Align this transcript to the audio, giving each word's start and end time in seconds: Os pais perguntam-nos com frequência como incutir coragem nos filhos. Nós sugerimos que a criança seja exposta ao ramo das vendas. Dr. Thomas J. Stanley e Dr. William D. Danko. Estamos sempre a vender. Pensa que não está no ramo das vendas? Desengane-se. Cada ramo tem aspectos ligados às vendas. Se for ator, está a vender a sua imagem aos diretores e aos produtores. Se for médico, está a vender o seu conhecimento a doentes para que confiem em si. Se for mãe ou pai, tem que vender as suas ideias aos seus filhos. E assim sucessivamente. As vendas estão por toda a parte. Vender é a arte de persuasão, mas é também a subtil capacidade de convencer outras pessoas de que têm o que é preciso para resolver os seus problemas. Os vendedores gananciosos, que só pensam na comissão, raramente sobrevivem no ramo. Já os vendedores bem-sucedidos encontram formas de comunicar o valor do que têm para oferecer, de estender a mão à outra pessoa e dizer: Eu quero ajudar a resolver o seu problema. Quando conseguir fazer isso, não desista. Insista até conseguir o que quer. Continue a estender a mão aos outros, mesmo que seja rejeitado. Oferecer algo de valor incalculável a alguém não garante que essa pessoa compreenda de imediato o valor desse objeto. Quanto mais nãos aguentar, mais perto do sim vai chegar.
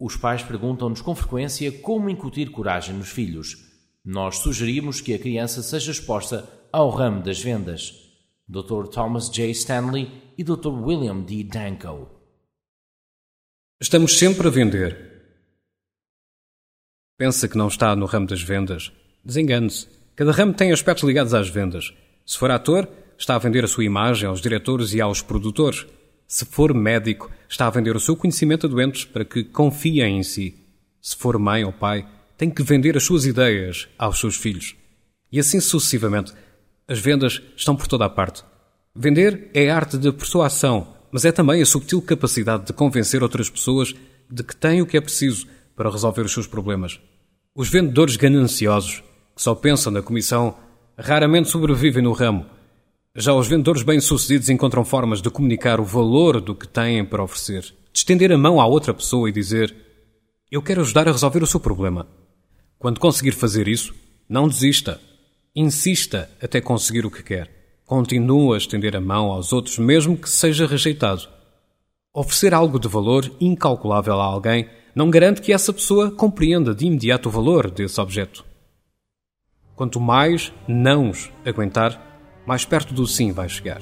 Os 0.00 0.16
pais 0.16 0.42
perguntam-nos 0.42 1.02
com 1.02 1.14
frequência 1.14 1.70
como 1.70 2.08
incutir 2.08 2.50
coragem 2.50 2.96
nos 2.96 3.10
filhos. 3.10 3.68
Nós 4.02 4.38
sugerimos 4.38 5.02
que 5.02 5.12
a 5.12 5.18
criança 5.18 5.62
seja 5.62 5.92
exposta 5.92 6.48
ao 6.72 6.88
ramo 6.88 7.22
das 7.22 7.38
vendas. 7.38 7.92
Dr. 8.48 8.88
Thomas 8.90 9.28
J. 9.28 9.50
Stanley 9.50 10.10
e 10.38 10.42
Dr. 10.42 10.68
William 10.68 11.20
D. 11.20 11.44
Danko. 11.44 12.08
Estamos 13.78 14.18
sempre 14.18 14.48
a 14.48 14.50
vender. 14.50 15.10
Pensa 17.18 17.46
que 17.46 17.58
não 17.58 17.68
está 17.68 17.94
no 17.94 18.06
ramo 18.06 18.26
das 18.26 18.40
vendas? 18.40 18.90
Desengane-se. 19.22 19.86
Cada 20.16 20.32
ramo 20.32 20.54
tem 20.54 20.72
aspectos 20.72 21.04
ligados 21.04 21.34
às 21.34 21.50
vendas. 21.50 21.92
Se 22.24 22.38
for 22.38 22.50
ator, 22.50 22.88
está 23.18 23.34
a 23.34 23.38
vender 23.38 23.64
a 23.64 23.68
sua 23.68 23.84
imagem 23.84 24.26
aos 24.26 24.40
diretores 24.40 24.94
e 24.94 25.00
aos 25.00 25.20
produtores. 25.20 25.86
Se 26.30 26.44
for 26.44 26.72
médico, 26.72 27.28
está 27.48 27.66
a 27.66 27.70
vender 27.70 27.96
o 27.96 27.98
seu 27.98 28.14
conhecimento 28.14 28.64
a 28.64 28.70
doentes 28.70 29.04
para 29.04 29.24
que 29.24 29.42
confiem 29.42 30.16
em 30.16 30.22
si. 30.22 30.54
Se 31.02 31.16
for 31.16 31.36
mãe 31.36 31.64
ou 31.64 31.72
pai, 31.72 32.06
tem 32.38 32.48
que 32.48 32.62
vender 32.62 32.96
as 32.96 33.02
suas 33.02 33.26
ideias 33.26 33.88
aos 33.98 34.20
seus 34.20 34.36
filhos. 34.36 34.76
E 35.32 35.40
assim 35.40 35.58
sucessivamente. 35.58 36.32
As 36.86 37.00
vendas 37.00 37.42
estão 37.56 37.74
por 37.74 37.88
toda 37.88 38.04
a 38.04 38.08
parte. 38.08 38.44
Vender 38.94 39.50
é 39.52 39.68
a 39.68 39.74
arte 39.74 39.98
de 39.98 40.12
persuasão, 40.12 40.94
mas 41.10 41.24
é 41.24 41.32
também 41.32 41.60
a 41.62 41.66
subtil 41.66 42.00
capacidade 42.00 42.66
de 42.66 42.72
convencer 42.72 43.24
outras 43.24 43.50
pessoas 43.50 43.92
de 44.30 44.44
que 44.44 44.54
têm 44.54 44.80
o 44.80 44.86
que 44.86 44.96
é 44.96 45.00
preciso 45.00 45.48
para 45.74 45.90
resolver 45.90 46.22
os 46.22 46.32
seus 46.32 46.46
problemas. 46.46 47.00
Os 47.56 47.68
vendedores 47.68 48.14
gananciosos, 48.14 49.02
que 49.34 49.42
só 49.42 49.52
pensam 49.52 49.92
na 49.92 50.00
comissão, 50.00 50.56
raramente 50.96 51.48
sobrevivem 51.48 52.04
no 52.04 52.12
ramo. 52.12 52.46
Já 53.14 53.34
os 53.34 53.48
vendedores 53.48 53.82
bem-sucedidos 53.82 54.48
encontram 54.50 54.84
formas 54.84 55.20
de 55.20 55.28
comunicar 55.30 55.80
o 55.80 55.84
valor 55.84 56.40
do 56.40 56.54
que 56.54 56.68
têm 56.68 57.04
para 57.04 57.24
oferecer, 57.24 57.62
de 57.62 57.98
estender 57.98 58.30
a 58.30 58.38
mão 58.38 58.60
à 58.60 58.66
outra 58.66 58.94
pessoa 58.94 59.28
e 59.28 59.32
dizer: 59.32 59.74
Eu 60.48 60.62
quero 60.62 60.80
ajudar 60.80 61.08
a 61.08 61.12
resolver 61.12 61.42
o 61.42 61.46
seu 61.46 61.58
problema. 61.58 62.06
Quando 62.78 63.00
conseguir 63.00 63.32
fazer 63.32 63.66
isso, 63.66 63.92
não 64.28 64.46
desista. 64.46 65.00
Insista 65.56 66.30
até 66.40 66.60
conseguir 66.60 67.04
o 67.04 67.10
que 67.10 67.24
quer. 67.24 67.50
Continue 67.84 68.54
a 68.54 68.58
estender 68.58 68.94
a 68.94 69.00
mão 69.00 69.32
aos 69.32 69.52
outros, 69.52 69.76
mesmo 69.76 70.16
que 70.16 70.30
seja 70.30 70.64
rejeitado. 70.64 71.28
Oferecer 72.14 72.54
algo 72.54 72.78
de 72.78 72.86
valor 72.86 73.28
incalculável 73.40 74.20
a 74.20 74.24
alguém 74.24 74.70
não 74.94 75.10
garante 75.10 75.42
que 75.42 75.52
essa 75.52 75.72
pessoa 75.72 76.12
compreenda 76.12 76.72
de 76.72 76.86
imediato 76.86 77.28
o 77.28 77.32
valor 77.32 77.72
desse 77.72 78.00
objeto. 78.00 78.44
Quanto 79.74 79.98
mais 79.98 80.52
nãos 80.68 81.32
aguentar, 81.44 82.09
mais 82.50 82.64
perto 82.64 82.92
do 82.92 83.06
sim 83.06 83.30
vai 83.30 83.48
chegar. 83.48 83.80